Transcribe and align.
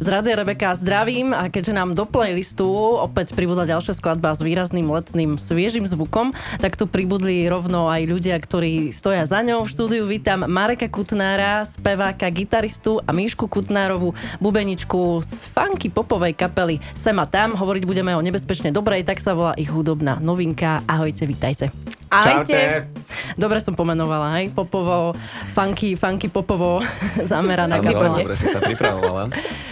z 0.00 0.06
Radia 0.08 0.32
Rebeka 0.32 0.72
zdravím 0.72 1.36
a 1.36 1.52
keďže 1.52 1.76
nám 1.76 1.92
do 1.92 2.08
playlistu 2.08 2.64
opäť 2.96 3.36
pribudla 3.36 3.68
ďalšia 3.68 3.92
skladba 3.92 4.32
s 4.32 4.40
výrazným 4.40 4.88
letným 4.88 5.36
sviežým 5.36 5.84
zvukom, 5.84 6.32
tak 6.56 6.80
tu 6.80 6.88
pribudli 6.88 7.44
rovno 7.44 7.92
aj 7.92 8.08
ľudia, 8.08 8.40
ktorí 8.40 8.96
stoja 8.96 9.28
za 9.28 9.44
ňou. 9.44 9.68
V 9.68 9.72
štúdiu 9.76 10.08
vítam 10.08 10.48
Mareka 10.48 10.88
Kutnára, 10.88 11.68
speváka, 11.68 12.32
gitaristu 12.32 13.04
a 13.04 13.12
Míšku 13.12 13.44
Kutnárovú, 13.44 14.16
bubeničku 14.40 15.20
z 15.20 15.52
funky 15.52 15.92
popovej 15.92 16.32
kapely 16.32 16.80
Sema 16.96 17.28
Tam. 17.28 17.52
Hovoriť 17.52 17.84
budeme 17.84 18.16
o 18.16 18.24
nebezpečne 18.24 18.72
dobrej, 18.72 19.04
tak 19.04 19.20
sa 19.20 19.36
volá 19.36 19.52
ich 19.60 19.68
hudobná 19.68 20.16
novinka. 20.16 20.80
Ahojte, 20.88 21.28
vítajte. 21.28 21.68
Ahojte. 22.10 22.90
Dobre 23.38 23.62
som 23.62 23.78
pomenovala, 23.78 24.42
aj 24.42 24.50
popovo, 24.50 25.14
funky, 25.54 25.94
funky 25.94 26.26
popovo 26.26 26.82
zameraná 27.30 27.78
kapela. 27.78 28.18
Dobre 28.18 28.34
si 28.34 28.50
sa 28.50 28.58
pripravovala. 28.58 29.30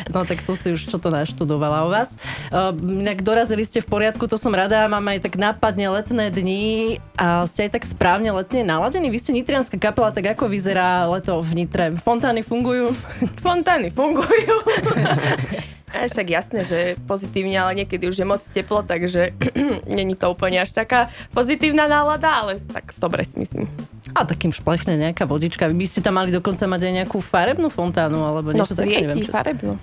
No 0.15 0.25
tak 0.25 0.41
to 0.41 0.57
si 0.57 0.73
už 0.73 0.89
čo 0.89 0.97
to 0.97 1.13
naštudovala 1.13 1.85
o 1.85 1.93
vás. 1.93 2.17
Uh, 2.49 2.73
inak 2.75 3.21
dorazili 3.21 3.63
ste 3.63 3.85
v 3.85 3.89
poriadku, 3.89 4.25
to 4.25 4.41
som 4.41 4.51
rada, 4.51 4.89
mám 4.89 5.05
aj 5.05 5.29
tak 5.29 5.37
nápadne 5.37 5.93
letné 5.93 6.33
dni 6.33 6.65
a 7.15 7.45
ste 7.45 7.69
aj 7.69 7.79
tak 7.79 7.85
správne 7.85 8.33
letne 8.33 8.65
naladení. 8.65 9.13
Vy 9.13 9.19
ste 9.21 9.37
nitrianská 9.37 9.77
kapela, 9.77 10.11
tak 10.11 10.33
ako 10.33 10.49
vyzerá 10.49 11.05
leto 11.07 11.39
v 11.45 11.65
Nitre? 11.65 11.93
Fontány 12.01 12.41
fungujú? 12.41 12.97
Fontány 13.45 13.93
fungujú. 13.93 14.55
A 15.89 16.05
však 16.05 16.29
jasné, 16.29 16.61
že 16.69 17.01
pozitívne, 17.09 17.57
ale 17.57 17.81
niekedy 17.81 18.13
už 18.13 18.21
je 18.21 18.27
moc 18.29 18.45
teplo, 18.53 18.85
takže 18.85 19.33
není 19.89 20.13
to 20.13 20.29
úplne 20.29 20.61
až 20.61 20.77
taká 20.77 21.09
pozitívna 21.33 21.89
nálada, 21.89 22.29
ale 22.45 22.61
tak 22.61 22.93
dobre 23.01 23.25
si 23.25 23.41
myslím. 23.41 23.65
A 24.19 24.27
takým 24.27 24.51
šplechne 24.51 24.99
nejaká 24.99 25.25
vodička. 25.25 25.71
Vy 25.71 25.79
by 25.79 25.87
ste 25.87 26.03
tam 26.03 26.19
mali 26.19 26.35
dokonca 26.35 26.67
mať 26.67 26.91
aj 26.91 26.93
nejakú 27.03 27.23
farebnú 27.23 27.71
fontánu, 27.71 28.19
alebo 28.19 28.51
No 28.51 28.67
niečo 28.67 28.75
také, 28.75 29.07
neviem. 29.07 29.23
svieti 29.23 29.31
farebnú. 29.31 29.79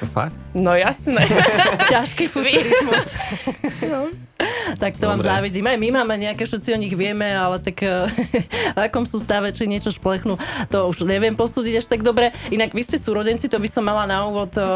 To 0.00 0.04
fakt? 0.04 0.36
No 0.52 0.76
jasné. 0.76 1.24
Ťažký 1.88 2.28
futurizmus. 2.36 3.16
no. 3.92 4.12
Tak 4.76 5.00
to 5.00 5.08
vám 5.08 5.22
Dobre. 5.22 5.30
závidím. 5.30 5.64
Aj 5.70 5.78
my 5.78 5.88
máme 6.02 6.14
nejaké, 6.20 6.44
všetci 6.44 6.68
o 6.74 6.78
nich 6.78 6.92
vieme, 6.92 7.24
ale 7.24 7.62
tak 7.62 7.80
eh, 7.80 8.10
v 8.76 8.78
akom 8.78 9.08
sú 9.08 9.16
stave, 9.22 9.54
či 9.54 9.64
niečo 9.64 9.94
šplechnú, 9.94 10.36
to 10.68 10.78
už 10.90 11.08
neviem 11.08 11.32
posúdiť 11.32 11.80
až 11.80 11.86
tak 11.88 12.04
dobre. 12.04 12.34
Inak 12.52 12.76
vy 12.76 12.82
ste 12.84 13.00
súrodenci, 13.00 13.48
to 13.48 13.56
by 13.56 13.68
som 13.70 13.86
mala 13.86 14.04
na 14.04 14.26
úvod 14.28 14.52
eh, 14.58 14.66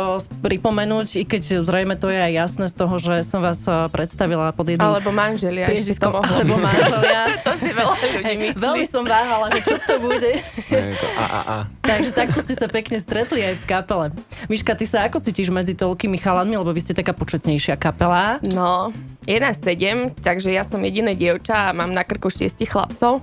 pripomenúť, 0.41 1.21
i 1.21 1.25
keď 1.29 1.67
zrejme 1.67 1.99
to 1.99 2.09
je 2.09 2.17
aj 2.17 2.33
jasné 2.33 2.67
z 2.71 2.75
toho, 2.79 2.95
že 2.97 3.15
som 3.27 3.45
vás 3.45 3.61
eh, 3.69 3.75
predstavila 3.93 4.55
pod 4.55 4.71
jedným 4.71 4.89
Alebo 4.89 5.11
manželia, 5.13 5.69
mohlo 6.13 6.33
alebo 6.33 6.57
manželia. 6.57 7.23
to 7.47 7.53
si 7.59 7.71
veľa 7.73 7.97
ľudí 7.97 8.35
myslí. 8.49 8.61
veľmi 8.61 8.87
som 8.87 9.03
váhala, 9.03 9.47
že 9.53 9.61
čo 9.67 9.77
to 9.83 9.95
bude. 9.99 10.33
Nie, 10.71 10.83
je 10.93 10.97
to 10.97 11.09
a, 11.19 11.27
a, 11.27 11.41
a. 11.43 11.57
Takže 11.91 12.11
takto 12.15 12.39
ste 12.45 12.55
sa 12.55 12.69
pekne 12.71 12.97
stretli 13.01 13.41
aj 13.43 13.55
v 13.61 13.65
kapele. 13.67 14.07
Miška, 14.47 14.77
ty 14.77 14.85
sa 14.87 15.09
ako 15.09 15.19
cítiš 15.25 15.49
medzi 15.51 15.75
toľkými 15.75 16.21
chalanmi, 16.21 16.55
lebo 16.55 16.71
vy 16.71 16.81
ste 16.85 16.95
taká 16.95 17.17
početnejšia 17.17 17.75
kapela. 17.77 18.39
No, 18.45 18.95
je 19.27 19.39
nás 19.39 19.57
sedem, 19.59 20.11
takže 20.11 20.51
ja 20.51 20.67
som 20.67 20.83
jediné 20.83 21.15
dievča 21.15 21.71
a 21.71 21.77
mám 21.77 21.95
na 21.95 22.03
krku 22.03 22.29
šiestich 22.29 22.71
chlapcov. 22.71 23.23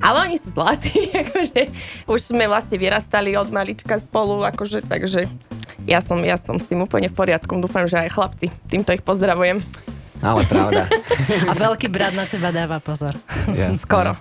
Ale 0.00 0.30
oni 0.30 0.36
sú 0.36 0.52
zlatí, 0.52 1.10
akože 1.26 1.60
už 2.06 2.20
sme 2.20 2.46
vlastne 2.46 2.76
vyrastali 2.76 3.34
od 3.36 3.48
malička 3.48 3.98
spolu, 4.00 4.44
akože, 4.44 4.84
takže 4.86 5.26
ja 5.88 6.04
som, 6.04 6.20
ja 6.20 6.36
som 6.36 6.60
s 6.60 6.68
tým 6.68 6.84
úplne 6.84 7.08
v 7.08 7.16
poriadku. 7.16 7.56
Dúfam, 7.56 7.88
že 7.88 7.96
aj 7.96 8.12
chlapci. 8.12 8.52
Týmto 8.68 8.92
ich 8.92 9.00
pozdravujem. 9.00 9.64
Ale 10.20 10.44
pravda. 10.44 10.84
A 11.50 11.52
veľký 11.56 11.88
brat 11.88 12.12
na 12.12 12.28
teba 12.28 12.52
dáva 12.52 12.76
pozor. 12.76 13.16
Jasné. 13.48 13.80
Skoro. 13.80 14.12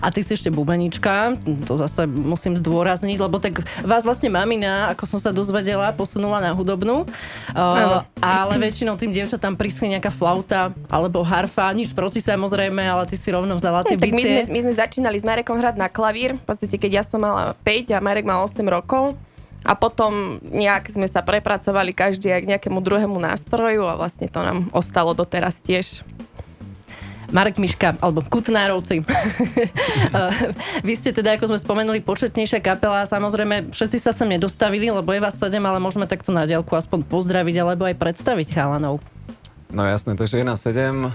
A 0.00 0.08
ty 0.08 0.24
si 0.24 0.32
ešte 0.32 0.48
bubenička, 0.48 1.36
to 1.68 1.76
zase 1.76 2.08
musím 2.08 2.56
zdôrazniť, 2.56 3.18
lebo 3.20 3.36
tak 3.36 3.60
vás 3.84 4.02
vlastne 4.02 4.32
mamina, 4.32 4.88
ako 4.96 5.04
som 5.04 5.20
sa 5.20 5.30
dozvedela, 5.30 5.92
posunula 5.92 6.40
na 6.40 6.56
hudobnú, 6.56 7.04
uh, 7.04 8.00
ale 8.20 8.54
väčšinou 8.56 8.96
tým 8.96 9.12
dievčatám 9.12 9.60
prískne 9.60 10.00
nejaká 10.00 10.08
flauta 10.08 10.72
alebo 10.88 11.20
harfa, 11.20 11.68
nič 11.76 11.92
proti 11.92 12.24
samozrejme, 12.24 12.80
ale 12.80 13.04
ty 13.04 13.20
si 13.20 13.28
rovno 13.28 13.60
vzala 13.60 13.84
tie 13.84 14.00
Tak 14.00 14.08
my 14.08 14.24
sme, 14.24 14.40
bicie. 14.40 14.52
my 14.52 14.60
sme 14.64 14.74
začínali 14.74 15.16
s 15.20 15.24
Marekom 15.24 15.60
hrať 15.60 15.76
na 15.76 15.92
klavír, 15.92 16.32
v 16.32 16.44
podstate 16.48 16.80
keď 16.80 16.90
ja 17.00 17.04
som 17.04 17.20
mala 17.20 17.52
5 17.60 17.92
a 17.92 18.00
Marek 18.00 18.24
mal 18.24 18.40
8 18.44 18.56
rokov. 18.64 19.14
A 19.60 19.76
potom 19.76 20.40
nejak 20.40 20.88
sme 20.88 21.04
sa 21.04 21.20
prepracovali 21.20 21.92
každý 21.92 22.32
k 22.32 22.48
nejakému 22.56 22.80
druhému 22.80 23.12
nástroju 23.20 23.84
a 23.84 23.92
vlastne 23.92 24.24
to 24.32 24.40
nám 24.40 24.72
ostalo 24.72 25.12
doteraz 25.12 25.60
tiež. 25.60 26.00
Marek 27.30 27.56
Miška, 27.62 27.94
alebo 28.02 28.22
Kutnárovci. 28.26 29.02
Uh, 29.02 30.30
Vy 30.86 30.98
ste 30.98 31.10
teda, 31.14 31.38
ako 31.38 31.54
sme 31.54 31.58
spomenuli, 31.58 32.02
početnejšia 32.02 32.58
kapela. 32.58 33.06
Samozrejme, 33.06 33.70
všetci 33.70 33.98
sa 34.02 34.10
sem 34.10 34.26
nedostavili, 34.26 34.90
lebo 34.90 35.10
je 35.14 35.22
vás 35.22 35.38
sedem, 35.38 35.62
ale 35.62 35.78
môžeme 35.78 36.10
takto 36.10 36.34
na 36.34 36.44
diaľku 36.44 36.74
aspoň 36.74 37.06
pozdraviť, 37.06 37.54
alebo 37.62 37.86
aj 37.86 37.96
predstaviť 37.96 38.48
chalanov. 38.50 38.98
No 39.70 39.86
jasné, 39.86 40.18
takže 40.18 40.42
je 40.42 40.46
nás 40.46 40.58
7. 40.58 41.14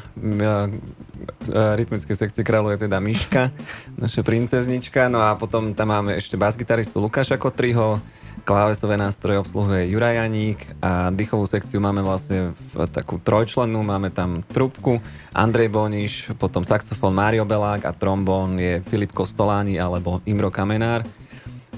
Rytmickej 1.52 2.16
sekcii 2.16 2.44
kráľuje 2.48 2.88
teda 2.88 3.04
Miška, 3.04 3.52
naša 4.04 4.24
princeznička. 4.24 5.12
No 5.12 5.20
a 5.20 5.36
potom 5.36 5.76
tam 5.76 5.92
máme 5.92 6.16
ešte 6.16 6.40
basgitaristu 6.40 7.04
Lukáša 7.04 7.36
Kotriho, 7.36 8.00
klávesové 8.46 8.94
nástroje 8.94 9.42
obsluhuje 9.42 9.90
Juraj 9.90 10.22
Janík 10.22 10.60
a 10.78 11.10
dýchovú 11.10 11.50
sekciu 11.50 11.82
máme 11.82 12.06
vlastne 12.06 12.54
v 12.54 12.86
takú 12.94 13.18
trojčlennú, 13.18 13.82
máme 13.82 14.14
tam 14.14 14.46
trubku, 14.46 15.02
Andrej 15.34 15.74
Boniš, 15.74 16.30
potom 16.38 16.62
saxofón 16.62 17.18
Mário 17.18 17.42
Belák 17.42 17.90
a 17.90 17.92
trombón 17.92 18.62
je 18.62 18.86
Filip 18.86 19.10
Kostoláni 19.10 19.82
alebo 19.82 20.22
Imro 20.30 20.54
Kamenár. 20.54 21.02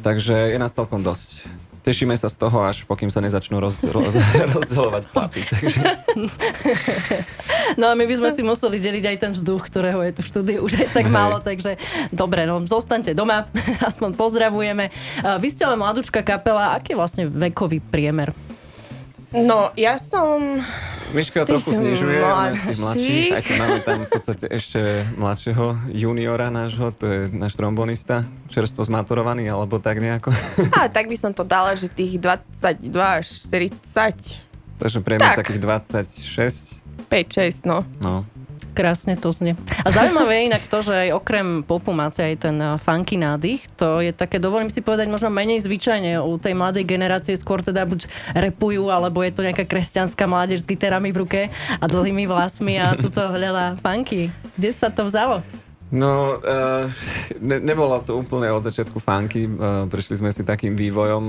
Takže 0.03 0.53
je 0.53 0.59
nás 0.59 0.75
celkom 0.75 0.99
dosť. 0.99 1.56
Tešíme 1.87 2.19
sa 2.19 2.27
z 2.27 2.35
toho, 2.35 2.67
až 2.67 2.83
pokým 2.83 3.07
sa 3.07 3.23
nezačnú 3.23 3.63
roz, 3.63 3.79
roz, 3.79 4.11
rozdeľovať 4.59 5.03
platy. 5.07 5.39
Takže 5.47 5.79
No 7.79 7.87
a 7.87 7.93
my 7.95 8.03
by 8.03 8.15
sme 8.19 8.29
si 8.35 8.43
museli 8.43 8.75
deliť 8.75 9.05
aj 9.07 9.17
ten 9.23 9.31
vzduch, 9.31 9.71
ktorého 9.71 10.03
je 10.03 10.19
tu 10.19 10.21
v 10.23 10.27
štúdiu 10.27 10.59
už 10.67 10.83
aj 10.83 10.87
tak 10.91 11.07
Hej. 11.07 11.15
málo, 11.15 11.39
takže 11.39 11.79
dobre, 12.11 12.43
no 12.43 12.59
zostaňte 12.67 13.15
doma, 13.15 13.47
aspoň 13.89 14.19
pozdravujeme. 14.19 14.91
Vy 15.39 15.47
ste 15.47 15.63
ale 15.63 15.79
mladúčka 15.79 16.19
kapela, 16.27 16.75
aký 16.75 16.91
je 16.91 16.99
vlastne 16.99 17.23
vekový 17.31 17.79
priemer? 17.79 18.35
No, 19.31 19.71
ja 19.79 19.95
som... 19.95 20.59
Miška 21.15 21.47
trochu 21.47 21.71
znižuje, 21.71 22.19
tých 22.67 22.79
mladších. 22.83 23.31
aj 23.31 23.43
keď 23.47 23.55
máme 23.55 23.79
tam 23.79 23.97
v 24.03 24.09
podstate 24.11 24.45
ešte 24.51 25.07
mladšieho 25.15 25.65
juniora 25.95 26.51
nášho, 26.51 26.91
to 26.91 27.05
je 27.07 27.19
náš 27.31 27.55
trombonista, 27.55 28.27
čerstvo 28.51 28.83
zmaturovaný, 28.83 29.47
alebo 29.47 29.79
tak 29.79 30.03
nejako. 30.03 30.35
A 30.75 30.91
tak 30.91 31.07
by 31.07 31.15
som 31.15 31.31
to 31.31 31.47
dala, 31.47 31.79
že 31.79 31.87
tých 31.87 32.19
22 32.19 32.91
až 32.91 33.25
40, 33.47 34.47
Takže 34.77 35.01
priemer 35.01 35.33
Tak. 35.33 35.41
takých 35.41 35.59
26, 35.63 37.09
5, 37.09 37.65
6, 37.65 37.65
no. 37.65 37.81
no. 37.97 38.27
Krásne 38.77 39.17
to 39.17 39.33
znie. 39.33 39.57
A 39.81 39.89
zaujímavé 39.89 40.37
je 40.37 40.53
inak 40.53 40.61
to, 40.69 40.85
že 40.85 41.09
aj 41.09 41.17
okrem 41.17 41.65
popu 41.65 41.97
máte 41.97 42.21
aj 42.21 42.45
ten 42.45 42.53
uh, 42.61 42.77
funky 42.77 43.17
nádych. 43.17 43.65
To 43.81 44.05
je 44.05 44.13
také, 44.13 44.37
dovolím 44.37 44.69
si 44.69 44.85
povedať, 44.85 45.09
možno 45.09 45.33
menej 45.33 45.65
zvyčajne 45.65 46.21
u 46.21 46.37
tej 46.37 46.53
mladej 46.53 46.85
generácie 46.85 47.33
skôr 47.33 47.65
teda 47.65 47.89
buď 47.89 48.05
repujú, 48.37 48.93
alebo 48.93 49.25
je 49.25 49.33
to 49.33 49.41
nejaká 49.41 49.65
kresťanská 49.65 50.29
mládež 50.29 50.61
s 50.61 50.69
gitarami 50.69 51.09
v 51.09 51.25
ruke 51.25 51.41
a 51.81 51.85
dlhými 51.89 52.29
vlasmi 52.29 52.77
a 52.77 52.93
tuto 52.93 53.17
hľadá 53.17 53.81
funky. 53.81 54.29
Kde 54.53 54.69
sa 54.69 54.93
to 54.93 55.09
vzalo? 55.09 55.41
No, 55.89 56.37
uh, 56.37 56.85
ne, 57.41 57.57
nebolo 57.57 57.97
to 58.05 58.13
úplne 58.13 58.53
od 58.53 58.61
začiatku 58.61 59.01
funky, 59.01 59.49
uh, 59.49 59.89
prišli 59.89 60.21
sme 60.21 60.29
si 60.29 60.45
takým 60.45 60.77
vývojom, 60.77 61.23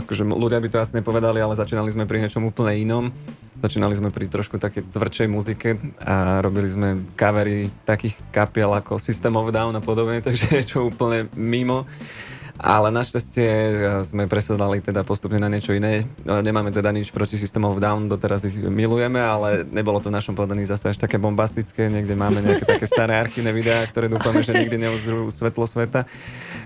akože 0.00 0.24
ľudia 0.24 0.64
by 0.64 0.68
to 0.72 0.80
asi 0.80 0.96
nepovedali, 0.96 1.44
ale 1.44 1.60
začínali 1.60 1.92
sme 1.92 2.08
pri 2.08 2.24
niečom 2.24 2.48
úplne 2.48 2.72
inom. 2.72 3.12
Začínali 3.54 3.94
sme 3.94 4.10
pri 4.10 4.26
trošku 4.26 4.58
takej 4.58 4.90
tvrdšej 4.90 5.28
muzike 5.30 5.78
a 6.02 6.42
robili 6.42 6.66
sme 6.66 6.88
covery 7.14 7.70
takých 7.86 8.18
kapiel 8.34 8.74
ako 8.74 8.98
System 8.98 9.38
of 9.38 9.54
Down 9.54 9.78
a 9.78 9.82
podobne, 9.82 10.18
takže 10.26 10.50
niečo 10.50 10.90
úplne 10.90 11.30
mimo. 11.38 11.86
Ale 12.54 12.94
našťastie 12.94 13.50
eh, 13.50 13.74
sme 14.06 14.30
presedali 14.30 14.78
teda 14.78 15.02
postupne 15.02 15.42
na 15.42 15.50
niečo 15.50 15.74
iné. 15.74 16.06
Eh, 16.06 16.40
Nemáme 16.42 16.70
teda 16.70 16.94
nič 16.94 17.10
proti 17.10 17.34
System 17.34 17.66
of 17.66 17.82
Down, 17.82 18.06
doteraz 18.06 18.46
ich 18.46 18.54
milujeme, 18.54 19.18
ale 19.18 19.66
nebolo 19.66 19.98
to 19.98 20.10
v 20.10 20.16
našom 20.18 20.38
podaní 20.38 20.62
zase 20.62 20.94
až 20.94 20.98
také 20.98 21.18
bombastické. 21.18 21.90
Niekde 21.90 22.14
máme 22.14 22.38
nejaké 22.42 22.62
také 22.62 22.86
staré 22.86 23.18
archívne 23.18 23.50
videá, 23.50 23.82
ktoré 23.90 24.06
dúfame, 24.06 24.46
že 24.46 24.54
nikdy 24.54 24.86
neuzrú 24.86 25.34
svetlo 25.34 25.66
sveta. 25.66 26.06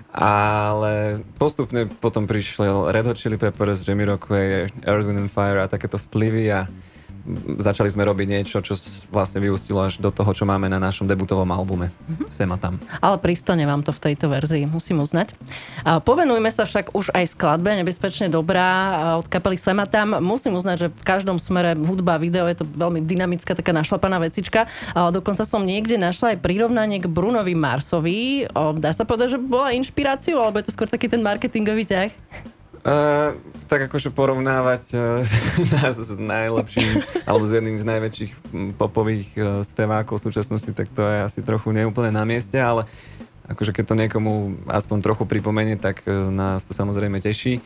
Ale 0.09 1.21
postupne 1.37 1.85
potom 1.85 2.25
prišiel 2.25 2.89
Red 2.89 3.05
Hot 3.05 3.17
Chili 3.21 3.37
Peppers, 3.37 3.85
Jamiroquai, 3.85 4.69
Earth, 4.81 5.05
Wind 5.05 5.29
Fire 5.29 5.61
a 5.61 5.69
takéto 5.69 6.01
vplyvy 6.01 6.49
a 6.49 6.65
začali 7.59 7.89
sme 7.91 8.07
robiť 8.07 8.27
niečo, 8.29 8.57
čo 8.63 8.73
vlastne 9.13 9.43
vyústilo 9.43 9.85
až 9.85 10.01
do 10.01 10.09
toho, 10.09 10.31
čo 10.33 10.47
máme 10.47 10.65
na 10.71 10.81
našom 10.81 11.05
debutovom 11.05 11.47
albume. 11.51 11.91
Sem 12.33 12.49
a 12.49 12.57
tam. 12.57 12.81
Ale 12.99 13.17
pristane 13.21 13.63
vám 13.65 13.85
to 13.85 13.93
v 13.93 14.11
tejto 14.11 14.31
verzii, 14.31 14.65
musím 14.65 15.03
uznať. 15.03 15.35
A 15.85 15.99
povenujme 16.01 16.49
sa 16.49 16.65
však 16.65 16.97
už 16.97 17.13
aj 17.13 17.35
skladbe 17.35 17.71
Nebezpečne 17.79 18.27
dobrá 18.27 18.69
a 18.69 19.05
od 19.21 19.27
kapely 19.31 19.55
Sema 19.55 19.87
tam. 19.87 20.19
Musím 20.19 20.57
uznať, 20.59 20.75
že 20.75 20.87
v 20.89 21.03
každom 21.05 21.37
smere 21.37 21.77
hudba, 21.77 22.19
video 22.19 22.49
je 22.49 22.59
to 22.61 22.65
veľmi 22.67 23.05
dynamická, 23.05 23.55
taká 23.55 23.71
našlapaná 23.71 24.19
vecička. 24.19 24.67
A 24.91 25.13
dokonca 25.13 25.47
som 25.47 25.63
niekde 25.63 25.95
našla 25.95 26.35
aj 26.35 26.43
prirovnanie 26.43 26.99
k 26.99 27.07
Brunovi 27.07 27.55
Marsovi. 27.55 28.49
Dá 28.77 28.91
sa 28.91 29.07
povedať, 29.07 29.37
že 29.37 29.39
bola 29.39 29.71
inšpiráciou, 29.77 30.43
alebo 30.43 30.59
je 30.59 30.67
to 30.67 30.75
skôr 30.75 30.89
taký 30.91 31.07
ten 31.07 31.23
marketingový 31.23 31.87
ťah? 31.87 32.11
Tak 33.69 33.85
akože 33.85 34.09
porovnávať 34.09 34.83
uh, 34.97 35.21
nás 35.77 35.93
s 35.93 36.17
najlepším, 36.17 37.05
alebo 37.29 37.45
s 37.45 37.53
jedným 37.53 37.77
z 37.77 37.85
najväčších 37.85 38.31
popových 38.81 39.29
uh, 39.37 39.61
spevákov 39.61 40.17
v 40.17 40.25
súčasnosti, 40.25 40.73
tak 40.73 40.89
to 40.89 41.05
je 41.05 41.17
asi 41.21 41.39
trochu 41.45 41.69
neúplne 41.69 42.09
na 42.09 42.25
mieste, 42.25 42.57
ale 42.57 42.89
akože 43.45 43.73
keď 43.73 43.85
to 43.85 43.99
niekomu 43.99 44.33
aspoň 44.65 45.05
trochu 45.05 45.29
pripomenie, 45.29 45.77
tak 45.77 46.01
uh, 46.09 46.33
nás 46.33 46.65
to 46.65 46.73
samozrejme 46.73 47.21
teší. 47.21 47.61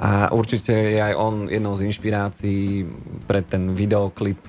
A 0.00 0.32
určite 0.32 0.72
je 0.72 1.00
aj 1.04 1.20
on 1.20 1.52
jednou 1.52 1.76
z 1.76 1.92
inšpirácií 1.92 2.88
pre 3.28 3.44
ten 3.44 3.76
videoklip, 3.76 4.40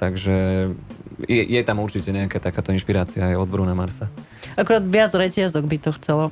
takže 0.00 0.72
je, 1.26 1.42
je 1.42 1.60
tam 1.66 1.82
určite 1.82 2.14
nejaká 2.14 2.38
takáto 2.38 2.70
inšpirácia 2.70 3.26
aj 3.26 3.34
od 3.40 3.48
Bruna 3.50 3.74
Marsa. 3.74 4.06
Akurát 4.54 4.86
viac 4.86 5.10
reťazok 5.10 5.64
by 5.66 5.78
to 5.82 5.90
chcelo. 5.98 6.30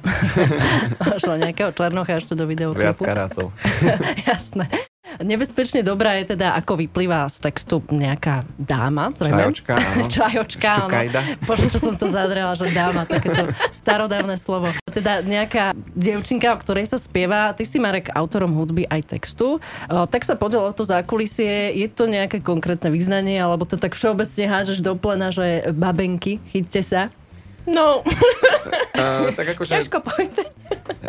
Možno 1.12 1.40
nejakého 1.40 1.74
černocha 1.74 2.22
ešte 2.22 2.38
do 2.38 2.46
videoklipu. 2.46 2.84
Viac 2.86 2.98
karátov. 3.02 3.50
Jasné. 4.30 4.70
Nebezpečne 5.16 5.80
dobrá 5.80 6.20
je 6.20 6.36
teda, 6.36 6.52
ako 6.60 6.76
vyplýva 6.76 7.24
z 7.32 7.48
textu 7.48 7.80
nejaká 7.88 8.44
dáma. 8.60 9.14
Zrejme. 9.16 9.48
Čajočka, 9.48 9.72
áno. 9.72 10.04
Čajočka, 10.18 10.70
áno. 10.84 10.96
Možno, 11.48 11.66
čo 11.72 11.78
som 11.80 11.94
to 11.96 12.06
zadrela, 12.10 12.52
že 12.52 12.68
dáma, 12.74 13.08
takéto 13.08 13.48
starodávne 13.72 14.36
slovo. 14.36 14.68
Teda 14.96 15.20
nejaká 15.20 15.76
dievčinka, 15.92 16.56
o 16.56 16.60
ktorej 16.64 16.88
sa 16.88 16.96
spieva. 16.96 17.52
Ty 17.52 17.68
si, 17.68 17.76
Marek, 17.76 18.08
autorom 18.16 18.56
hudby 18.56 18.88
aj 18.88 19.12
textu. 19.12 19.60
O, 19.60 20.08
tak 20.08 20.24
sa 20.24 20.40
podiel 20.40 20.64
o 20.64 20.72
to 20.72 20.88
zákulisie. 20.88 21.76
Je 21.76 21.84
to 21.92 22.08
nejaké 22.08 22.40
konkrétne 22.40 22.88
význanie, 22.88 23.36
alebo 23.36 23.68
to 23.68 23.76
tak 23.76 23.92
všeobecne 23.92 24.48
hážeš 24.48 24.80
do 24.80 24.96
plena, 24.96 25.28
že 25.28 25.68
babenky, 25.76 26.40
chyťte 26.48 26.80
sa? 26.80 27.12
No, 27.66 28.00
uh, 28.96 29.28
tak 29.34 29.58
akože... 29.58 29.82
ťažko 29.82 29.98
povedať. 29.98 30.48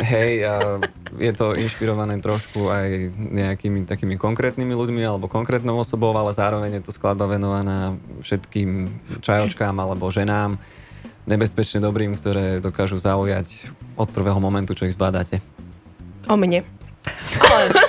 Hej, 0.02 0.42
uh, 0.44 0.82
je 1.22 1.32
to 1.32 1.54
inšpirované 1.54 2.18
trošku 2.18 2.74
aj 2.74 3.14
nejakými 3.14 3.86
takými 3.86 4.18
konkrétnymi 4.18 4.74
ľuďmi 4.74 5.02
alebo 5.06 5.30
konkrétnou 5.30 5.78
osobou, 5.78 6.12
ale 6.18 6.34
zároveň 6.34 6.82
je 6.82 6.84
to 6.90 6.92
skladba 6.92 7.30
venovaná 7.30 7.94
všetkým 8.26 8.90
čajočkám 9.22 9.78
alebo 9.78 10.10
ženám, 10.10 10.58
nebezpečne 11.28 11.84
dobrým, 11.84 12.16
ktoré 12.16 12.64
dokážu 12.64 12.96
zaujať 12.96 13.70
od 14.00 14.08
prvého 14.10 14.40
momentu, 14.40 14.74
čo 14.74 14.88
ich 14.88 14.96
zbadáte. 14.96 15.44
O 16.32 16.40
mne. 16.40 16.64
Ale 17.38 17.88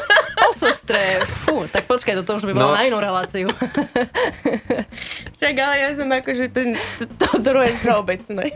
sestre. 0.58 1.22
Fú, 1.22 1.64
tak 1.70 1.86
počkaj, 1.86 2.18
toto 2.22 2.34
už 2.34 2.50
by 2.50 2.52
bolo 2.52 2.74
no. 2.74 2.76
na 2.76 2.82
inú 2.82 2.98
reláciu. 2.98 3.46
Však 5.38 5.54
ale 5.54 5.76
ja 5.78 5.90
som 5.94 6.10
akože 6.10 6.50
ten, 6.50 6.74
to, 6.98 7.04
to 7.06 7.28
druhé 7.38 7.70
všeobecné. 7.78 8.50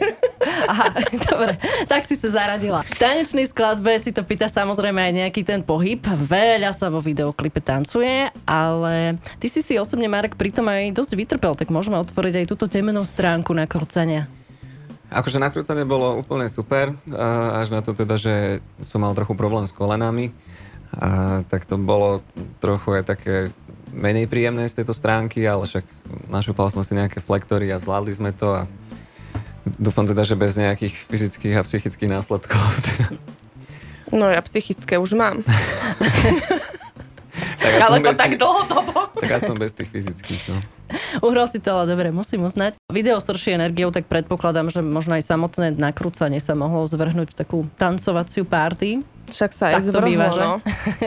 Aha, 0.66 0.90
dobre. 1.30 1.54
Tak 1.86 2.02
si 2.10 2.18
sa 2.18 2.42
zaradila. 2.42 2.82
K 2.82 2.98
tanečnej 2.98 3.46
skladbe 3.46 3.94
si 4.02 4.10
to 4.10 4.26
pýta 4.26 4.50
samozrejme 4.50 4.98
aj 4.98 5.12
nejaký 5.24 5.42
ten 5.46 5.62
pohyb. 5.62 6.02
Veľa 6.26 6.74
sa 6.74 6.90
vo 6.90 6.98
videoklipe 6.98 7.62
tancuje, 7.62 8.34
ale 8.42 9.22
ty 9.38 9.46
si 9.46 9.62
si 9.62 9.78
osobne, 9.78 10.10
Marek, 10.10 10.34
pritom 10.34 10.66
aj 10.66 10.90
dosť 10.98 11.12
vytrpel, 11.14 11.54
tak 11.54 11.70
môžeme 11.70 12.02
otvoriť 12.02 12.42
aj 12.42 12.46
túto 12.50 12.66
temenú 12.66 13.06
stránku 13.06 13.54
na 13.54 13.70
krúcania. 13.70 14.26
Akože 15.12 15.36
nakrúcanie 15.36 15.84
bolo 15.84 16.24
úplne 16.24 16.48
super, 16.48 16.96
až 17.60 17.68
na 17.68 17.84
to 17.84 17.92
teda, 17.92 18.16
že 18.16 18.64
som 18.80 19.04
mal 19.04 19.12
trochu 19.12 19.36
problém 19.36 19.68
s 19.68 19.72
kolenami 19.76 20.32
a 20.96 21.40
tak 21.48 21.64
to 21.64 21.76
bolo 21.80 22.20
trochu 22.60 23.00
aj 23.00 23.04
také 23.04 23.34
menej 23.92 24.28
príjemné 24.28 24.64
z 24.68 24.80
tejto 24.80 24.96
stránky, 24.96 25.44
ale 25.44 25.68
však 25.68 25.84
našupal 26.32 26.72
som 26.72 26.80
si 26.80 26.96
nejaké 26.96 27.20
flektory 27.20 27.68
a 27.72 27.80
zvládli 27.80 28.12
sme 28.12 28.32
to 28.32 28.64
a 28.64 28.68
dúfam 29.76 30.08
teda, 30.08 30.24
že 30.24 30.36
bez 30.36 30.56
nejakých 30.56 30.96
fyzických 30.96 31.54
a 31.60 31.62
psychických 31.64 32.10
následkov. 32.12 32.60
No 34.12 34.28
ja 34.28 34.44
psychické 34.44 35.00
už 35.00 35.16
mám. 35.16 35.40
tak 37.64 37.72
ale 37.80 38.04
to 38.04 38.12
tak 38.12 38.36
dlhodobo. 38.36 39.08
Tak 39.16 39.40
aspoň 39.40 39.56
bez 39.56 39.72
tých 39.72 39.88
fyzických, 39.88 40.42
no. 40.52 40.60
Uhral 41.20 41.44
si 41.50 41.60
to, 41.60 41.76
ale 41.76 41.84
dobre, 41.92 42.08
musím 42.08 42.48
uznať. 42.48 42.80
Video 42.88 43.20
srší 43.20 43.60
energiou, 43.60 43.92
tak 43.92 44.08
predpokladám, 44.08 44.72
že 44.72 44.80
možno 44.80 45.20
aj 45.20 45.26
samotné 45.28 45.76
nakrúcanie 45.76 46.40
sa 46.40 46.56
mohlo 46.56 46.88
zvrhnúť 46.88 47.34
v 47.34 47.36
takú 47.36 47.58
tancovaciu 47.76 48.48
party. 48.48 49.04
Však 49.32 49.50
sa 49.54 49.64
aj 49.72 49.88
zvrhlo, 49.88 50.08
býva, 50.08 50.28
no. 50.34 50.52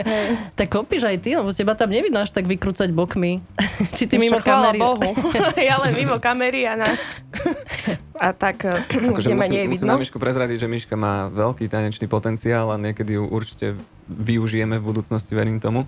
tak 0.58 0.66
kopíš 0.72 1.06
aj 1.06 1.16
ty, 1.22 1.38
lebo 1.38 1.54
teba 1.54 1.78
tam 1.78 1.92
nevidno 1.92 2.22
až 2.22 2.34
tak 2.34 2.48
vykrúcať 2.50 2.90
bokmi. 2.90 3.38
Či 3.96 4.10
ty 4.10 4.16
mimo 4.18 4.42
kamery? 4.42 4.82
Bohu. 4.82 5.14
ja 5.68 5.78
len 5.82 5.92
mimo 5.94 6.18
kamery 6.18 6.66
a 6.66 6.74
na... 6.74 6.88
A 8.16 8.32
tak, 8.32 8.66
akože 8.66 9.36
musím, 9.36 9.38
nie 9.52 9.68
musím 9.68 9.92
na 9.92 10.00
Mišku 10.00 10.16
prezradiť, 10.16 10.64
že 10.64 10.68
Miška 10.68 10.96
má 10.96 11.28
veľký 11.28 11.68
tanečný 11.68 12.08
potenciál 12.08 12.72
a 12.72 12.80
niekedy 12.80 13.20
ju 13.20 13.28
určite 13.28 13.76
využijeme 14.08 14.80
v 14.80 14.84
budúcnosti, 14.84 15.36
verím 15.36 15.60
tomu. 15.60 15.84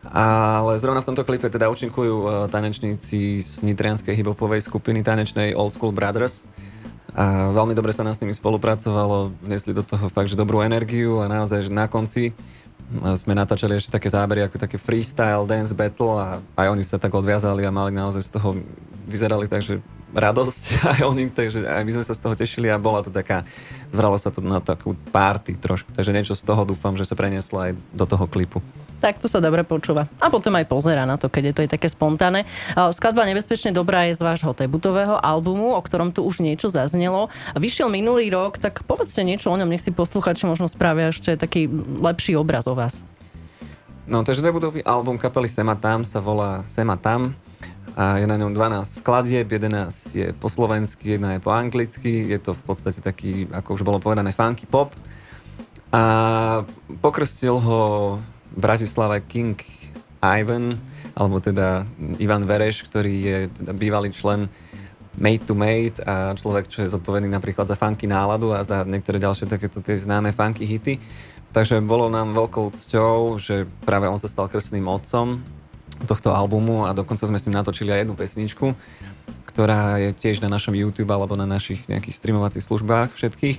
Ale 0.00 0.80
zrovna 0.80 1.04
v 1.04 1.12
tomto 1.12 1.28
klipe 1.28 1.52
teda 1.52 1.68
účinkujú 1.68 2.14
uh, 2.24 2.30
tanečníci 2.48 3.36
z 3.44 3.52
nitrianskej 3.68 4.16
hibopovej 4.16 4.64
skupiny 4.64 5.04
tanečnej 5.04 5.52
Old 5.52 5.76
School 5.76 5.92
Brothers. 5.92 6.48
A 7.12 7.50
veľmi 7.52 7.76
dobre 7.76 7.92
sa 7.92 8.06
nám 8.06 8.16
s 8.16 8.22
nimi 8.22 8.32
spolupracovalo, 8.32 9.34
vnesli 9.44 9.74
do 9.74 9.82
toho 9.84 10.08
fakt, 10.08 10.30
že 10.30 10.38
dobrú 10.38 10.62
energiu 10.62 11.20
a 11.20 11.28
naozaj, 11.28 11.68
že 11.68 11.72
na 11.74 11.90
konci 11.90 12.32
sme 12.90 13.38
natáčali 13.38 13.78
ešte 13.78 13.94
také 13.94 14.10
zábery 14.10 14.42
ako 14.46 14.58
také 14.58 14.74
freestyle, 14.74 15.46
dance 15.46 15.70
battle 15.70 16.18
a 16.18 16.26
aj 16.58 16.66
oni 16.74 16.82
sa 16.82 16.98
tak 16.98 17.14
odviazali 17.14 17.62
a 17.62 17.70
mali 17.70 17.94
naozaj 17.94 18.26
z 18.26 18.30
toho, 18.34 18.58
vyzerali 19.06 19.46
tak, 19.46 19.62
že 19.62 19.78
radosť 20.10 20.62
aj 20.98 21.00
oni, 21.06 21.30
takže 21.30 21.62
aj 21.66 21.82
my 21.86 21.92
sme 21.94 22.04
sa 22.06 22.14
z 22.18 22.22
toho 22.22 22.34
tešili 22.34 22.66
a 22.66 22.82
bola 22.82 23.06
to 23.06 23.14
taká, 23.14 23.46
zvralo 23.94 24.18
sa 24.18 24.34
to 24.34 24.42
na 24.42 24.58
takú 24.58 24.98
party 25.14 25.54
trošku, 25.54 25.94
takže 25.94 26.10
niečo 26.10 26.34
z 26.34 26.42
toho 26.42 26.66
dúfam, 26.66 26.98
že 26.98 27.06
sa 27.06 27.14
prenieslo 27.14 27.62
aj 27.62 27.78
do 27.94 28.04
toho 28.06 28.26
klipu. 28.26 28.58
Tak 29.00 29.16
to 29.16 29.32
sa 29.32 29.40
dobre 29.40 29.64
počúva. 29.64 30.12
A 30.20 30.28
potom 30.28 30.52
aj 30.60 30.68
pozera 30.68 31.08
na 31.08 31.16
to, 31.16 31.32
keď 31.32 31.42
je 31.48 31.54
to 31.56 31.60
aj 31.64 31.70
také 31.72 31.88
spontánne. 31.88 32.44
Skladba 32.76 33.24
Nebezpečne 33.24 33.72
dobrá 33.72 34.04
je 34.12 34.20
z 34.20 34.22
vášho 34.22 34.52
debutového 34.52 35.16
albumu, 35.16 35.72
o 35.72 35.80
ktorom 35.80 36.12
tu 36.12 36.20
už 36.20 36.44
niečo 36.44 36.68
zaznelo. 36.68 37.32
Vyšiel 37.56 37.88
minulý 37.88 38.28
rok, 38.28 38.60
tak 38.60 38.84
povedzte 38.84 39.24
niečo 39.24 39.48
o 39.48 39.56
ňom, 39.56 39.72
nech 39.72 39.80
si 39.80 39.88
posluchači 39.88 40.44
možno 40.44 40.68
spravia 40.68 41.08
ešte 41.08 41.40
taký 41.40 41.64
lepší 42.04 42.36
obraz 42.36 42.68
o 42.68 42.76
vás. 42.76 43.00
No, 44.04 44.20
takže 44.20 44.44
debutový 44.44 44.84
album 44.84 45.16
kapely 45.16 45.48
Sema 45.48 45.78
Tam 45.78 46.04
sa 46.04 46.20
volá 46.20 46.60
Sema 46.68 47.00
Tam 47.00 47.32
a 47.96 48.20
je 48.20 48.26
na 48.28 48.36
ňom 48.36 48.52
12 48.52 49.00
skladieb, 49.02 49.46
11 49.48 50.12
je 50.12 50.26
po 50.34 50.52
slovensky, 50.52 51.16
jedna 51.16 51.38
je 51.38 51.40
po 51.40 51.54
anglicky, 51.54 52.28
je 52.28 52.38
to 52.42 52.52
v 52.52 52.62
podstate 52.68 53.00
taký, 53.00 53.48
ako 53.48 53.78
už 53.78 53.82
bolo 53.86 54.02
povedané, 54.02 54.34
funky 54.34 54.66
pop. 54.66 54.92
A 55.90 56.02
pokrstil 57.02 57.58
ho 57.58 57.80
v 58.54 58.58
Bratislave 58.58 59.22
King 59.26 59.56
Ivan, 60.20 60.76
alebo 61.16 61.40
teda 61.40 61.88
Ivan 62.20 62.44
Vereš, 62.44 62.84
ktorý 62.84 63.14
je 63.24 63.38
teda 63.50 63.72
bývalý 63.72 64.12
člen 64.12 64.52
Made 65.18 65.42
to 65.42 65.58
Made 65.58 65.98
a 66.06 66.36
človek, 66.38 66.70
čo 66.70 66.86
je 66.86 66.92
zodpovedný 66.92 67.26
napríklad 67.26 67.66
za 67.66 67.74
funky 67.74 68.06
náladu 68.06 68.54
a 68.54 68.62
za 68.62 68.86
niektoré 68.86 69.18
ďalšie 69.18 69.50
takéto 69.50 69.82
tie 69.82 69.98
známe 69.98 70.30
funky 70.30 70.62
hity. 70.64 71.02
Takže 71.50 71.82
bolo 71.82 72.06
nám 72.06 72.30
veľkou 72.30 72.70
cťou, 72.70 73.42
že 73.42 73.66
práve 73.82 74.06
on 74.06 74.22
sa 74.22 74.30
stal 74.30 74.46
krstným 74.46 74.86
otcom 74.86 75.42
tohto 76.06 76.30
albumu 76.30 76.86
a 76.86 76.94
dokonca 76.94 77.26
sme 77.26 77.36
s 77.36 77.44
ním 77.44 77.58
natočili 77.58 77.90
aj 77.90 78.06
jednu 78.06 78.14
pesničku, 78.14 78.66
ktorá 79.50 79.98
je 79.98 80.14
tiež 80.14 80.40
na 80.40 80.48
našom 80.48 80.72
YouTube 80.78 81.10
alebo 81.10 81.34
na 81.34 81.44
našich 81.44 81.84
nejakých 81.90 82.16
streamovacích 82.16 82.62
službách 82.62 83.12
všetkých. 83.18 83.58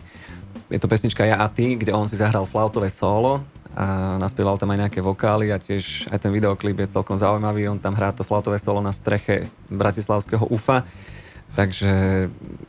Je 0.71 0.79
to 0.79 0.87
pesnička 0.87 1.27
Ja 1.27 1.43
a 1.43 1.51
ty, 1.51 1.75
kde 1.75 1.91
on 1.91 2.07
si 2.07 2.15
zahral 2.15 2.47
flautové 2.47 2.87
solo 2.87 3.43
a 3.71 4.19
naspieval 4.19 4.59
tam 4.59 4.75
aj 4.75 4.87
nejaké 4.87 4.99
vokály 4.99 5.51
a 5.51 5.61
tiež 5.61 6.11
aj 6.11 6.19
ten 6.19 6.31
videoklip 6.35 6.75
je 6.83 6.93
celkom 6.95 7.15
zaujímavý. 7.15 7.71
On 7.71 7.79
tam 7.79 7.95
hrá 7.95 8.11
to 8.11 8.27
flautové 8.27 8.59
solo 8.59 8.83
na 8.83 8.91
streche 8.91 9.47
bratislavského 9.71 10.43
UFA 10.51 10.83
Takže 11.51 11.91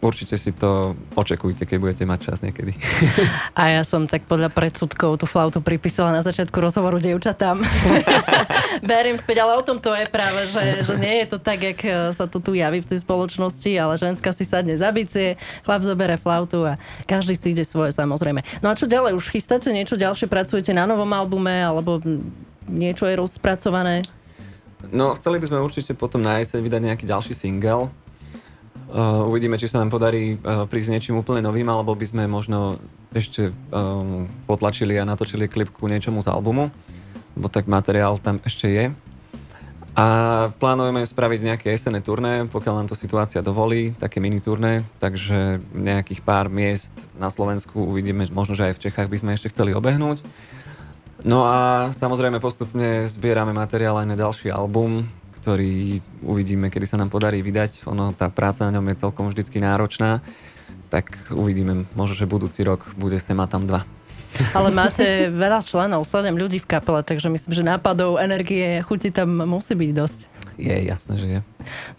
určite 0.03 0.35
si 0.35 0.51
to 0.51 0.99
očekujte, 1.15 1.63
keď 1.63 1.79
budete 1.79 2.03
mať 2.03 2.21
čas 2.27 2.43
niekedy. 2.43 2.75
A 3.59 3.79
ja 3.79 3.83
som 3.87 4.11
tak 4.11 4.27
podľa 4.27 4.51
predsudkov 4.51 5.23
tú 5.23 5.27
flautu 5.31 5.63
pripísala 5.63 6.11
na 6.11 6.23
začiatku 6.27 6.59
rozhovoru 6.59 6.99
dievčatám. 6.99 7.63
Beriem 8.91 9.15
späť, 9.15 9.47
ale 9.47 9.55
o 9.55 9.63
tom 9.63 9.79
to 9.79 9.95
je 9.95 10.11
práve, 10.11 10.51
že, 10.51 10.83
že 10.83 10.95
nie 10.99 11.23
je 11.23 11.27
to 11.31 11.39
tak, 11.39 11.63
jak 11.63 11.79
e, 11.87 12.11
sa 12.11 12.27
to 12.27 12.43
tu 12.43 12.59
javí 12.59 12.83
v 12.83 12.91
tej 12.91 13.07
spoločnosti, 13.07 13.71
ale 13.79 14.03
ženská 14.03 14.35
si 14.35 14.43
sadne 14.43 14.75
za 14.75 14.91
bicie, 14.91 15.39
chlap 15.63 15.87
zobere 15.87 16.19
flautu 16.19 16.67
a 16.67 16.75
každý 17.07 17.39
si 17.39 17.55
ide 17.55 17.63
svoje 17.63 17.95
samozrejme. 17.95 18.43
No 18.67 18.75
a 18.75 18.79
čo 18.79 18.91
ďalej? 18.91 19.15
Už 19.15 19.31
chystáte 19.31 19.71
niečo 19.71 19.95
ďalšie? 19.95 20.27
Pracujete 20.27 20.75
na 20.75 20.91
novom 20.91 21.11
albume 21.15 21.63
alebo 21.63 22.03
niečo 22.67 23.07
je 23.07 23.15
rozpracované? 23.15 24.03
No, 24.91 25.15
chceli 25.15 25.39
by 25.39 25.47
sme 25.47 25.63
určite 25.63 25.95
potom 25.95 26.19
na 26.19 26.43
jeseň 26.43 26.59
vydať 26.59 26.83
nejaký 26.83 27.05
ďalší 27.07 27.39
single, 27.39 27.95
Uh, 28.93 29.25
uvidíme, 29.25 29.57
či 29.57 29.73
sa 29.73 29.81
nám 29.81 29.89
podarí 29.89 30.37
uh, 30.37 30.69
prísť 30.69 30.93
niečím 30.93 31.17
úplne 31.17 31.41
novým, 31.41 31.65
alebo 31.65 31.97
by 31.97 32.05
sme 32.05 32.29
možno 32.29 32.77
ešte 33.17 33.49
um, 33.73 34.29
potlačili 34.45 35.01
a 35.01 35.09
natočili 35.09 35.49
klip 35.49 35.73
ku 35.73 35.89
niečomu 35.89 36.21
z 36.21 36.29
albumu, 36.29 36.69
lebo 37.33 37.49
tak 37.49 37.73
materiál 37.73 38.21
tam 38.21 38.45
ešte 38.45 38.69
je. 38.69 38.93
A 39.97 40.07
plánujeme 40.61 41.09
spraviť 41.09 41.41
nejaké 41.41 41.67
jesenné 41.73 42.05
turné, 42.05 42.45
pokiaľ 42.53 42.85
nám 42.85 42.89
to 42.93 42.97
situácia 42.97 43.41
dovolí, 43.41 43.97
také 43.97 44.21
mini 44.21 44.45
turné, 44.45 44.85
takže 45.01 45.65
nejakých 45.73 46.21
pár 46.21 46.53
miest 46.53 46.93
na 47.17 47.33
Slovensku 47.33 47.89
uvidíme, 47.97 48.29
možno, 48.29 48.53
že 48.53 48.73
aj 48.73 48.77
v 48.77 48.83
Čechách 48.89 49.09
by 49.09 49.17
sme 49.17 49.31
ešte 49.33 49.53
chceli 49.57 49.73
obehnúť. 49.73 50.21
No 51.25 51.49
a 51.49 51.89
samozrejme 51.97 52.45
postupne 52.45 53.09
zbierame 53.09 53.57
materiál 53.57 54.01
aj 54.01 54.09
na 54.09 54.21
ďalší 54.21 54.53
album, 54.53 55.09
ktorý 55.43 55.99
uvidíme, 56.23 56.71
kedy 56.71 56.87
sa 56.87 56.97
nám 57.03 57.11
podarí 57.11 57.43
vydať. 57.43 57.91
Ono, 57.91 58.15
tá 58.15 58.31
práca 58.31 58.63
na 58.71 58.79
ňom 58.79 58.87
je 58.95 59.03
celkom 59.03 59.27
vždycky 59.27 59.59
náročná, 59.59 60.23
tak 60.87 61.35
uvidíme, 61.35 61.83
možno, 61.99 62.15
že 62.15 62.31
budúci 62.31 62.63
rok 62.63 62.95
bude 62.95 63.19
Sema 63.19 63.51
tam 63.51 63.67
2. 63.67 63.83
Ale 64.57 64.73
máte 64.73 65.29
veľa 65.29 65.61
členov, 65.61 66.09
7 66.09 66.33
ľudí 66.33 66.57
v 66.63 66.69
kapele, 66.69 67.05
takže 67.05 67.29
myslím, 67.29 67.53
že 67.53 67.69
nápadov, 67.69 68.17
energie, 68.17 68.81
chuti 68.81 69.13
tam 69.13 69.45
musí 69.45 69.77
byť 69.77 69.91
dosť. 69.93 70.21
Je, 70.57 70.77
jasné, 70.89 71.15
že 71.17 71.27
je. 71.29 71.41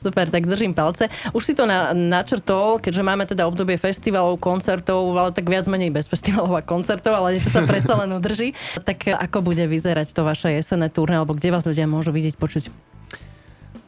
Super, 0.01 0.29
tak 0.29 0.45
držím 0.45 0.73
palce. 0.73 1.09
Už 1.33 1.41
si 1.45 1.53
to 1.53 1.65
na, 1.65 1.93
načrtol, 1.93 2.81
keďže 2.81 3.05
máme 3.05 3.25
teda 3.25 3.45
obdobie 3.45 3.77
festivalov, 3.77 4.41
koncertov, 4.41 5.13
ale 5.13 5.33
tak 5.33 5.45
viac 5.49 5.65
menej 5.69 5.93
bez 5.93 6.09
festivalov 6.09 6.53
a 6.57 6.65
koncertov, 6.65 7.13
ale 7.17 7.37
niečo 7.37 7.53
sa 7.53 7.65
predsa 7.65 7.97
len 7.97 8.13
udrží. 8.13 8.53
Tak 8.81 9.09
ako 9.09 9.45
bude 9.45 9.65
vyzerať 9.65 10.13
to 10.13 10.21
vaše 10.25 10.53
jesenné 10.53 10.89
turné, 10.89 11.21
alebo 11.21 11.37
kde 11.37 11.53
vás 11.53 11.65
ľudia 11.65 11.89
môžu 11.89 12.13
vidieť, 12.13 12.37
počuť? 12.37 12.92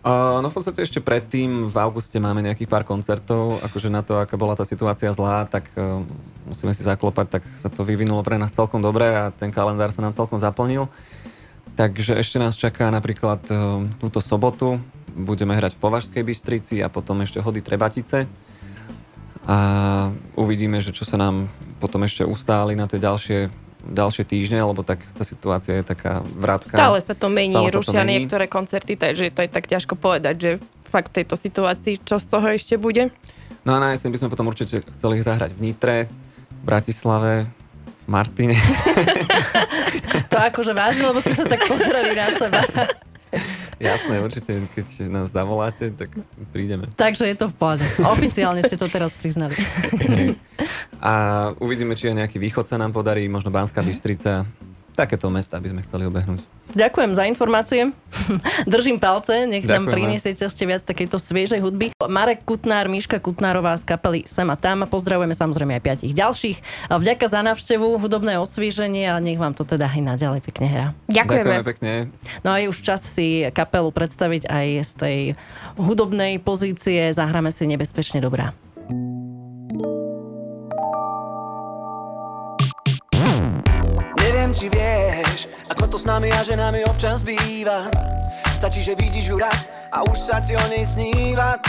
No 0.06 0.46
v 0.46 0.54
podstate 0.54 0.86
ešte 0.86 1.02
predtým, 1.02 1.66
v 1.66 1.76
auguste 1.82 2.22
máme 2.22 2.46
nejakých 2.46 2.70
pár 2.70 2.86
koncertov, 2.86 3.58
akože 3.66 3.90
na 3.90 4.06
to, 4.06 4.22
aká 4.22 4.38
bola 4.38 4.54
tá 4.54 4.62
situácia 4.62 5.10
zlá, 5.10 5.50
tak 5.50 5.66
uh, 5.74 6.06
musíme 6.46 6.78
si 6.78 6.86
zaklopať, 6.86 7.26
tak 7.26 7.44
sa 7.58 7.74
to 7.74 7.82
vyvinulo 7.82 8.22
pre 8.22 8.38
nás 8.38 8.54
celkom 8.54 8.86
dobre 8.86 9.10
a 9.10 9.34
ten 9.34 9.50
kalendár 9.50 9.90
sa 9.90 10.06
nám 10.06 10.14
celkom 10.14 10.38
zaplnil. 10.38 10.94
Takže 11.74 12.22
ešte 12.22 12.38
nás 12.38 12.54
čaká 12.54 12.94
napríklad 12.94 13.42
uh, 13.50 13.82
túto 13.98 14.22
sobotu, 14.22 14.78
budeme 15.18 15.58
hrať 15.58 15.74
v 15.74 15.82
Považskej 15.82 16.22
Bystrici 16.22 16.86
a 16.86 16.88
potom 16.94 17.26
ešte 17.26 17.42
Hody 17.42 17.66
Trebatice. 17.66 18.30
A 19.50 19.58
uvidíme, 20.38 20.86
že 20.86 20.94
čo 20.94 21.02
sa 21.02 21.18
nám 21.18 21.50
potom 21.82 22.06
ešte 22.06 22.22
ustáli 22.22 22.78
na 22.78 22.86
tie 22.86 23.02
ďalšie 23.02 23.65
ďalšie 23.90 24.26
týždne, 24.26 24.62
lebo 24.62 24.82
tak 24.82 25.02
tá 25.14 25.22
situácia 25.22 25.78
je 25.82 25.86
taká 25.86 26.26
vrátka. 26.26 26.74
Stále 26.74 27.00
sa 27.02 27.14
to 27.14 27.30
mení, 27.30 27.58
rušia 27.70 28.02
niektoré 28.02 28.50
koncerty, 28.50 28.98
takže 28.98 29.30
to 29.30 29.46
je 29.46 29.50
tak 29.50 29.66
ťažko 29.70 29.94
povedať, 29.98 30.36
že 30.38 30.52
fakt 30.90 31.14
v 31.14 31.22
tejto 31.22 31.36
situácii, 31.38 32.02
čo 32.02 32.18
z 32.18 32.26
toho 32.26 32.48
ešte 32.50 32.76
bude. 32.82 33.14
No 33.66 33.78
a 33.78 33.82
na 33.82 33.88
jeseň 33.94 34.14
by 34.14 34.18
sme 34.22 34.30
potom 34.34 34.50
určite 34.50 34.86
chceli 34.98 35.22
zahrať 35.26 35.58
v 35.58 35.60
Nitre, 35.70 35.98
v 36.50 36.62
Bratislave, 36.66 37.50
v 38.06 38.08
Martine. 38.10 38.58
to 40.32 40.38
akože 40.38 40.74
vážne, 40.78 41.10
lebo 41.10 41.22
ste 41.22 41.34
sa 41.34 41.46
tak 41.46 41.66
pozreli 41.66 42.14
na 42.14 42.28
seba. 42.38 42.62
Jasné, 43.76 44.24
určite, 44.24 44.56
keď 44.72 45.12
nás 45.12 45.36
zavoláte, 45.36 45.92
tak 45.92 46.16
prídeme. 46.56 46.88
Takže 46.96 47.28
je 47.28 47.36
to 47.36 47.52
v 47.52 47.56
pohode. 47.60 47.86
Oficiálne 48.00 48.64
ste 48.64 48.80
to 48.80 48.88
teraz 48.88 49.12
priznali. 49.12 49.56
A 51.04 51.12
uvidíme, 51.60 52.00
či 52.00 52.08
aj 52.08 52.24
nejaký 52.24 52.38
východ 52.40 52.72
sa 52.72 52.80
nám 52.80 52.96
podarí, 52.96 53.28
možno 53.28 53.52
Banská 53.52 53.84
Bystrica, 53.84 54.48
takéto 54.96 55.28
mesta 55.30 55.60
by 55.60 55.68
sme 55.76 55.82
chceli 55.84 56.04
obehnúť. 56.08 56.42
Ďakujem 56.74 57.12
za 57.14 57.24
informácie. 57.30 57.94
Držím 58.74 58.98
palce, 58.98 59.46
nech 59.46 59.68
nám 59.68 59.86
prinesiete 59.86 60.50
ešte 60.50 60.66
viac 60.66 60.82
takejto 60.82 61.22
sviežej 61.22 61.62
hudby. 61.62 61.94
Marek 62.10 62.42
Kutnár, 62.42 62.90
Miška 62.90 63.22
Kutnárová 63.22 63.78
z 63.78 63.86
kapely 63.86 64.26
Sem 64.26 64.50
a 64.50 64.58
tam. 64.58 64.88
Pozdravujeme 64.90 65.38
samozrejme 65.38 65.78
aj 65.78 65.84
piatich 65.86 66.18
ďalších. 66.18 66.90
Vďaka 66.90 67.26
za 67.30 67.46
návštevu, 67.46 68.02
hudobné 68.02 68.42
osvieženie 68.42 69.12
a 69.12 69.22
nech 69.22 69.38
vám 69.38 69.54
to 69.54 69.62
teda 69.62 69.86
aj 69.92 70.02
naďalej 70.02 70.42
pekne 70.42 70.68
hrá. 70.68 70.88
Ďakujeme. 71.06 71.54
Ďakujeme 71.54 71.70
pekne. 71.70 71.92
No 72.42 72.50
a 72.56 72.58
je 72.58 72.72
už 72.72 72.80
čas 72.82 73.06
si 73.06 73.46
kapelu 73.54 73.94
predstaviť 73.94 74.50
aj 74.50 74.68
z 74.82 74.92
tej 74.98 75.18
hudobnej 75.78 76.42
pozície. 76.42 77.14
Zahráme 77.14 77.54
si 77.54 77.70
nebezpečne 77.70 78.24
dobrá. 78.24 78.58
Či 84.56 84.72
vieš, 84.72 85.52
ako 85.68 85.92
to 85.92 85.98
s 86.00 86.08
nami 86.08 86.32
a 86.32 86.40
ženami 86.40 86.88
občas 86.88 87.20
býva. 87.20 87.92
Stačí, 88.56 88.80
že 88.80 88.96
vidíš 88.96 89.36
ju 89.36 89.38
raz 89.38 89.68
a 89.92 90.08
už 90.08 90.16
sa 90.16 90.40
ti 90.40 90.56
o 90.56 90.66
nej 90.72 90.88
sníva. 90.88 91.60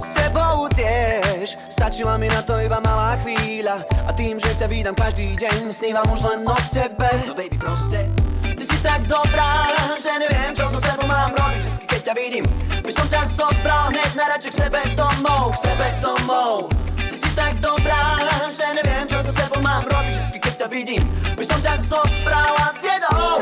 S 0.00 0.08
tebou 0.16 0.64
tiež, 0.72 1.60
stačila 1.68 2.16
mi 2.16 2.24
na 2.32 2.40
to 2.40 2.56
iba 2.56 2.80
malá 2.80 3.20
chvíľa. 3.20 3.84
A 4.08 4.16
tým, 4.16 4.40
že 4.40 4.56
ťa 4.56 4.66
vídam 4.72 4.96
každý 4.96 5.36
deň, 5.36 5.68
snívam 5.68 6.08
už 6.08 6.24
len 6.24 6.40
o 6.48 6.56
tebe. 6.72 7.12
No 7.28 7.36
baby 7.36 7.60
proste, 7.60 8.08
ty 8.56 8.64
si 8.64 8.78
tak 8.80 9.04
dobrá, 9.04 9.68
že 10.00 10.16
neviem 10.16 10.56
čo 10.56 10.72
so 10.72 10.80
sebou 10.80 11.04
mám 11.04 11.36
robiť. 11.36 11.68
Vždycky 11.68 11.84
keď 11.84 12.00
ťa 12.00 12.14
vidím, 12.16 12.44
by 12.80 12.92
som 12.96 13.06
ťa 13.12 13.20
zobral 13.28 13.92
hneď 13.92 14.10
najradšej 14.16 14.50
k 14.50 14.56
sebe 14.56 14.80
domov, 14.96 15.52
k 15.52 15.56
sebe 15.68 15.86
domov. 16.00 16.72
Ty 16.96 17.16
si 17.20 17.30
tak 17.36 17.60
dobrá, 17.60 18.24
že 18.48 18.66
neviem 18.72 19.04
čo 19.04 19.20
so 19.20 19.32
sebou 19.36 19.60
mám 19.60 19.84
robiť. 19.84 20.16
Vždycky 20.16 20.39
ťa 20.60 20.68
vidím, 20.68 21.00
by 21.40 21.44
som 21.48 21.56
ťa 21.64 21.80
zobrala 21.80 22.76
s 22.76 22.84
jedou 22.84 23.32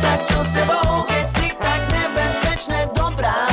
Tak 0.00 0.18
čo 0.24 0.40
s 0.40 0.50
tebou, 0.56 1.04
keď 1.04 1.26
si 1.36 1.52
tak 1.60 1.80
nebezpečne 1.92 2.80
dobrá? 2.96 3.44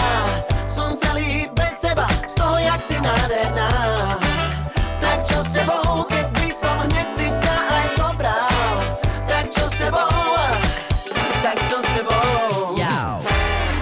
Som 0.71 0.95
celý 0.95 1.51
bez 1.51 1.83
seba, 1.83 2.07
z 2.23 2.39
toho 2.39 2.55
jak 2.63 2.79
si 2.79 2.95
nádherná. 3.03 3.71
Tak 5.03 5.27
čo 5.27 5.43
s 5.43 5.51
tebou, 5.51 6.07
keď 6.07 6.25
by 6.31 6.47
som 6.47 6.75
hneď 6.87 7.07
si 7.11 7.27
ťa 7.27 7.55
aj 7.59 7.85
zobral? 7.99 8.75
Tak 9.27 9.45
čo 9.51 9.65
s 9.67 9.75
tebou, 9.83 10.15
tak 11.43 11.57
čo 11.67 11.77
s 11.83 11.87
tebou? 11.91 12.71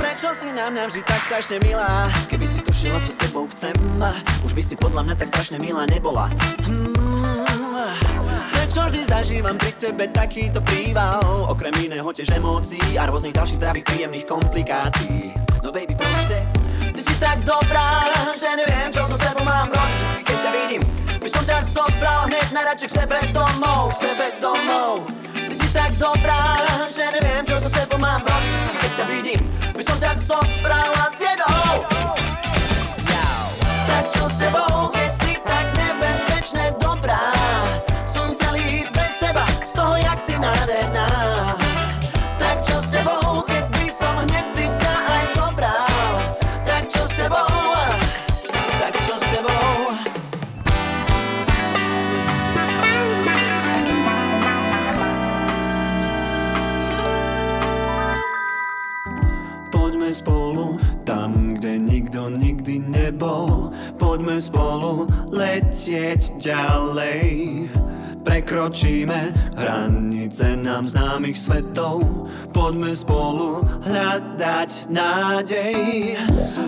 Prečo 0.02 0.34
si 0.34 0.50
na 0.50 0.74
mňa 0.74 0.84
vždy 0.90 1.02
tak 1.06 1.22
strašne 1.30 1.62
milá? 1.62 2.10
Keby 2.26 2.46
si 2.50 2.58
tušila, 2.66 3.06
čo 3.06 3.14
s 3.14 3.22
tebou 3.22 3.46
chcem 3.54 3.78
Už 4.42 4.58
by 4.58 4.66
si 4.66 4.74
podľa 4.74 5.06
mňa 5.06 5.16
tak 5.22 5.30
strašne 5.30 5.62
milá 5.62 5.86
nebola. 5.86 6.34
Hmm. 6.66 6.97
Prečo 8.52 8.82
vždy 8.90 9.02
zažívam 9.06 9.58
pri 9.58 9.72
tebe 9.78 10.10
takýto 10.10 10.60
príval. 10.66 11.22
Okrem 11.52 11.74
iného 11.78 12.10
tiež 12.10 12.34
emócií 12.34 12.98
a 12.98 13.06
rôznych 13.06 13.38
ďalších 13.38 13.60
zdravých 13.62 13.86
príjemných 13.86 14.26
komplikácií. 14.26 15.34
No 15.62 15.70
baby 15.70 15.94
proste, 15.94 16.42
ty 16.94 17.02
si 17.02 17.14
tak 17.22 17.42
dobrá 17.46 18.08
Že 18.38 18.66
neviem 18.66 18.90
čo 18.94 19.06
so 19.06 19.18
sebou 19.18 19.46
mám 19.46 19.70
robiť. 19.70 19.98
Vždycky 19.98 20.22
keď 20.26 20.38
ťa 20.42 20.52
vidím, 20.54 20.82
by 21.18 21.30
som 21.30 21.44
ťa 21.46 21.58
zobral 21.66 22.20
hneď 22.30 22.48
najradšej 22.54 22.90
k 22.90 22.94
sebe 23.04 23.18
domov 23.34 23.84
K 23.90 23.96
sebe 24.10 24.28
domov. 24.42 24.94
Ty 25.34 25.54
si 25.54 25.68
tak 25.70 25.92
dobrá, 26.02 26.62
že 26.90 27.06
neviem 27.14 27.44
čo 27.46 27.58
so 27.62 27.70
sebou 27.70 27.98
mám 28.02 28.22
robiť. 28.26 28.52
Vždycky 28.54 28.78
keď 28.78 28.92
ťa 28.94 29.06
vidím, 29.06 29.42
by 29.74 29.84
som 29.86 29.98
ťa 30.02 30.12
zobrala 30.18 31.04
s 31.14 31.20
jedou 31.22 31.57
letieť 65.68 66.40
ďalej. 66.40 67.28
Prekročíme 68.24 69.36
hranice 69.60 70.56
nám 70.56 70.88
známych 70.88 71.36
svetov. 71.36 72.28
Poďme 72.56 72.96
spolu 72.96 73.68
hľadať 73.84 74.88
nádej. 74.88 75.76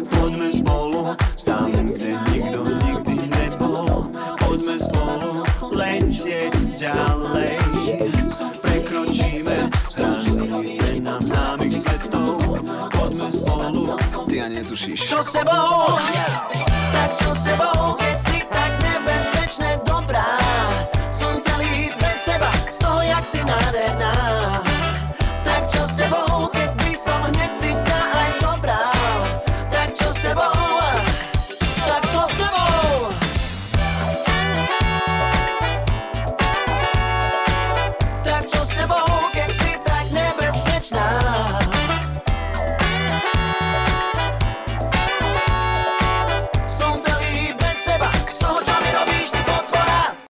Poďme 0.03 0.51
spolu 0.51 1.15
tam, 1.47 1.71
kde 1.71 2.11
nikto 2.31 2.59
nikdy 2.75 3.15
nebol. 3.31 4.11
Poďme 4.35 4.75
spolu 4.75 5.47
letieť 5.71 6.55
ďalej. 6.75 7.55
Prekročíme 8.59 9.57
hranice 9.95 10.87
nám 10.99 11.23
známych 11.23 11.75
svetov. 11.87 12.35
Poďme 12.91 13.29
spolu. 13.31 13.83
Ty 14.27 14.35
a 14.43 14.47
netušíš. 14.51 15.07
Čo 15.07 15.23
s 15.23 15.31
tebou? 15.39 15.95
Tak 16.91 17.09
čo 17.15 17.31
s 17.31 17.41
tebou? 17.47 17.99
wieczne 19.49 19.88